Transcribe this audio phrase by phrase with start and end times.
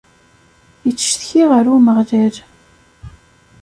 [0.89, 2.35] Ittcetki ɣer Umeɣlal.